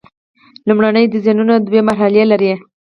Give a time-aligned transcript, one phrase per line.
[0.67, 2.51] لومړني ډیزاینونه دوه مرحلې لري.